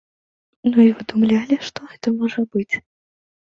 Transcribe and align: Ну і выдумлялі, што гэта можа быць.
Ну 0.69 0.81
і 0.87 0.93
выдумлялі, 1.01 1.55
што 1.69 1.79
гэта 1.93 2.17
можа 2.19 2.49
быць. 2.59 2.75